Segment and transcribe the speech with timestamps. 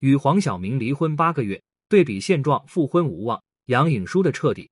[0.00, 3.42] 与黄晓明离婚八个月，对比现状，复婚无望。
[3.66, 4.70] 杨颖输的彻底。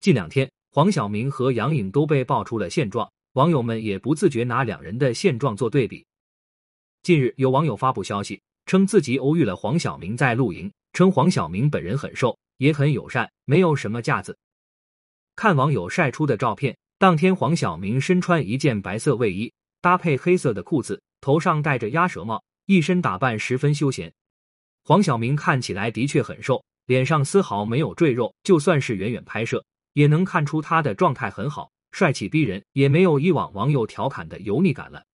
[0.00, 6.04] 近两天，黄晓明和杨颖都被爆出了现状，网友们也不自觉拿两人的现状做对比。
[7.02, 14.36] 近日，有网友发布消息，称自己偶遇了黄晓明在露营，称黄晓明本人很瘦，也很友善，没有什么架子。
[15.36, 24.12] 看网友晒出的照片，当天黄晓明身穿一件白色卫衣，搭配黑色的裤子，头上戴着鸭舌帽，一身打扮十分休闲。
[24.88, 35.04] 黄晓明看起来的确很瘦，脸上丝毫没有赘肉，就算是远远拍摄，也能看出他的状态很好，帅气逼人，也没有以往网友调侃的油腻感了。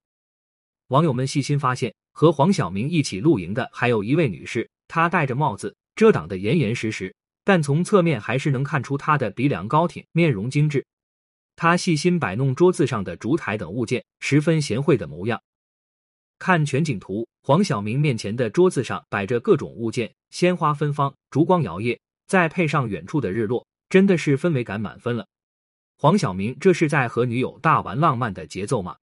[0.91, 7.13] 网友们细心发现，和黄晓明一起露营的还有一位女士，她戴着帽子，遮挡的严严实实，
[7.43, 10.87] 但从侧面还是能看出她的鼻梁高挺，面容精致。
[11.57, 15.43] 她细心摆弄桌子上的烛台等物件，十分贤惠的模样。
[16.45, 25.27] 看全景图，黄晓明面前的桌子上摆着各种物件，鲜花芬芳，烛光摇曳，再配上远处的日落，真的是氛围感满分了。
[25.97, 28.95] 黄晓明这是在和女友大玩浪漫的节奏吗？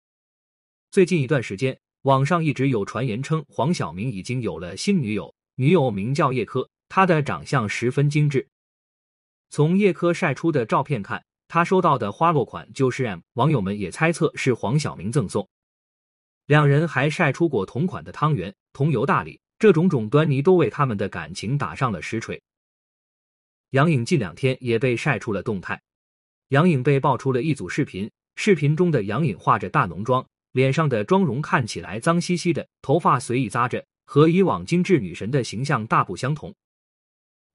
[0.91, 8.47] 最近一段时间，网上一直有传言称黄晓明已经有了新女友，女友名叫叶珂，她的长相十分精致。
[9.49, 15.49] 从叶珂晒出的照片看，她收到的花落款就是 M，网友们也猜测是黄晓明赠送。
[16.51, 22.43] 两人还晒出过同款的汤圆、同游大理，这种种端倪都为他们的感情打上了实锤。
[23.71, 25.81] 杨颖近两天也被晒出了动态，
[26.49, 36.53] 杨颖被爆出了一组视频，视频中的杨颖化着大浓妆，脸上的妆容看起来脏兮兮的，头发随意扎着，和以往精致女神的形象大不相同。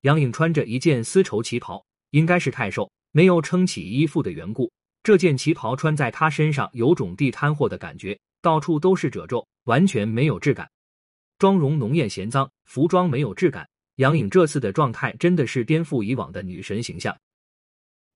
[0.03, 4.71] 杨颖穿着一件丝绸旗袍，应该是太瘦没有撑起衣服的缘故，
[5.03, 8.17] 这件旗袍穿在她身上有种地摊货的感觉。
[8.45, 10.69] 到处都是褶皱，完全没有质感，
[11.39, 13.67] 妆容浓艳嫌脏，服装没有质感。
[13.95, 17.17] 杨颖这次的状态真的是颠覆以往的女神形象，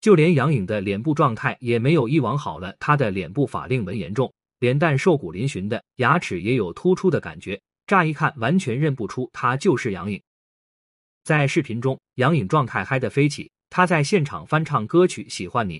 [0.01, 2.75] 就连杨颖的脸部状态也没有以往好了。
[2.79, 10.21] 她的脸部法令纹严重，脸蛋瘦骨嶙峋的，牙齿也有突出的感觉，乍一看完全认不出她就是杨颖。
[11.23, 15.79] 在视频中，杨颖状态嗨得飞起，她在现场翻唱歌曲《喜欢你》，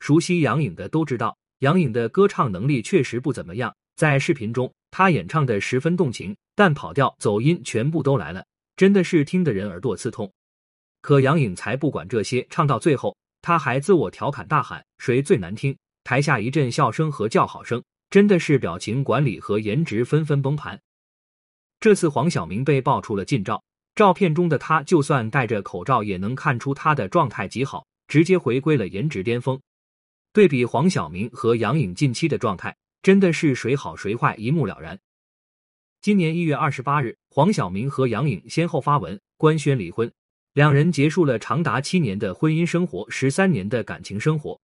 [0.00, 1.36] 熟悉杨颖的都知道。
[1.60, 8.44] 杨颖的歌唱能力确实不怎么样，在视频中，她演唱的十分动情，但跑调、走音全部都来了，
[8.76, 10.30] 真的是听得人耳朵刺痛。
[11.00, 15.74] 可杨颖才不管这些，唱到最后，她还自我调侃大喊：“谁最难听？”
[16.04, 20.78] 台下一阵笑声和叫好声，真的是表情管理和颜值纷纷崩盘。
[21.80, 23.62] 这次黄晓明被爆出了近照，
[23.94, 29.58] 照片中的他就算戴着口罩，也能看出他的状态极好，直接回归了颜值巅峰。
[30.36, 35.00] 对比黄晓明和杨颖近期的状态，真的是谁好谁坏一目了然。
[36.02, 40.12] 今年一月二十八日，黄晓明和杨颖先后发文官宣离婚，
[40.52, 44.60] 两人结束了长达七年的婚姻生活，十三年的感情生活。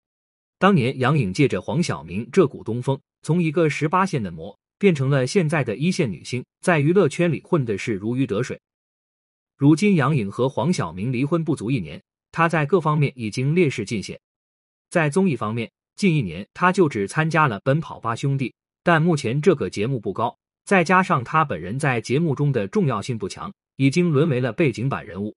[0.59, 8.59] 当年杨颖借着黄晓明这股东风，从一个十八线的模变成了现在的一线女星，在娱乐圈里混的是如鱼得水。
[9.55, 12.03] 如今杨颖和黄晓明离婚不足一年，
[12.33, 14.19] 她在各方面已经劣势尽显。
[14.91, 18.51] 在综艺方面，近一年他就只参加了《奔跑吧兄弟》，
[18.83, 25.35] 但目前这个节目不高，再加上他本人在节目中的重要性不强，已经沦为了背景板人物。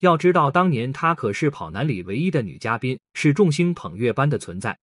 [0.00, 4.78] 要知道，当年他可是跑男里唯一的女嘉宾，是众星捧月般的存在。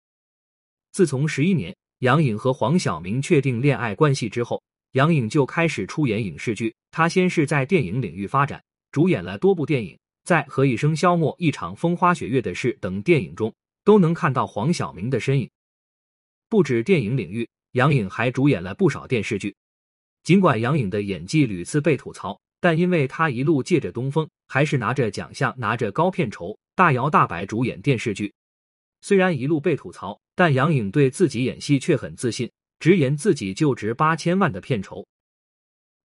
[0.91, 4.63] 自从十一年杨颖和黄晓明确定恋爱关系之后，
[4.94, 6.74] 杨颖就开始出演影视剧。
[6.90, 9.97] 她先是在电影领域发展，主演了多部电影。
[10.29, 13.51] 在《何以笙箫默》《一场风花雪月的事》等电影中，
[13.84, 15.50] 都能看到黄晓明的身影。
[16.47, 19.56] 不止电影领域，杨颖还主演了不少电视剧。
[20.23, 28.31] 尽管杨颖的演技屡次被吐槽，但因为她一路借着东风，还是拿着奖项、拿着高片酬，大摇大摆主演电视剧。
[29.01, 35.07] 虽然一路被吐槽，但杨颖对自己演戏却很自信，直言自己就值八千万的片酬。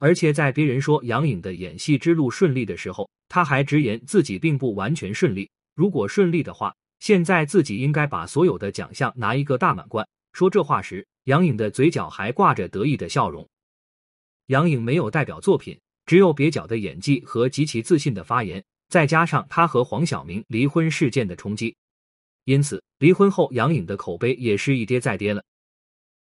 [0.04, 5.50] 而且在别人说杨颖的演戏之路顺利的时候，他还直言自己并不完全顺利。
[5.76, 10.06] 如果顺利的话，现在自己应该把所有的奖项拿一个大满贯。
[10.34, 13.48] 说这话时，杨颖的嘴角还挂着得意的笑容。
[14.48, 21.74] 杨颖没有代表作品，只有蹩脚的演技和极其自信的发言，再加上他和黄晓明离婚事件的冲击，
[22.44, 25.42] 因此离婚后杨颖的口碑也是一跌再跌了。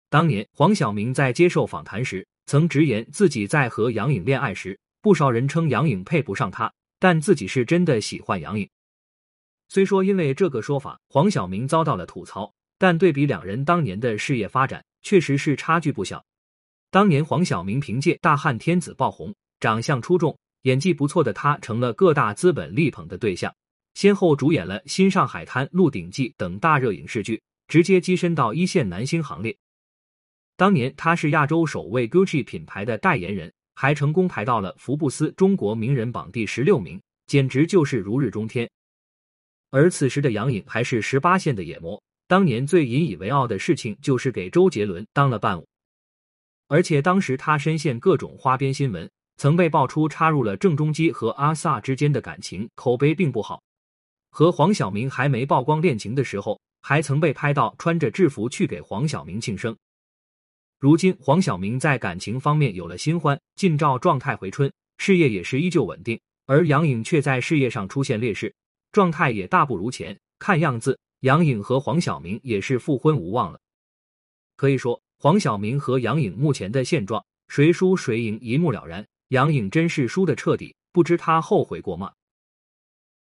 [0.10, 2.28] 当年黄晓明在接受访谈时。
[2.52, 6.70] 曾直言自己在和杨颖恋爱时，不少人称杨颖配不上他，
[7.00, 8.68] 但自己是真的喜欢杨颖。
[9.70, 16.22] 虽说因为这个说法，黄晓明遭到了吐槽，但对比两人当年的事业发展，确实是差距不小。
[16.90, 23.56] 当年黄晓明凭借《大汉天子》爆红，长相出众、演技不错的他，成了各大资本力捧的对象，
[23.94, 29.58] 先后主演了《新上海滩》《鹿鼎记》等大热影视剧，直接跻身到一线男星行列。
[30.62, 38.70] 当年他是亚洲首位 Gucci 品牌的代言人，还成功排到了福布斯中国名人榜第十六名，简直就是如日中天。
[39.72, 45.68] 而此时的杨颖还是十八线的野模，当年最引以为傲的事情就是给周杰伦当了伴舞，
[46.68, 53.64] 而且当时他深陷各种花边新闻，曾被爆出插入了郑中基和阿 sa 之间的感情，口碑并不好。
[54.30, 59.76] 和黄晓明还没曝光恋情的时候，还曾被拍到穿着制服去给黄晓明庆生。
[60.82, 68.52] 如今黄晓明在感情方面有了新欢，近照状态回春，事业也是依旧稳定，而杨颖却在事业上出现劣势。
[68.92, 73.60] 状态也大不如前，看样子杨颖和黄晓明也是复婚无望了。
[74.58, 79.06] 可以说，黄晓明和杨颖目前的现状，谁输谁赢一目了然。
[79.28, 82.12] 杨颖真是输的彻底，不知他后悔过吗？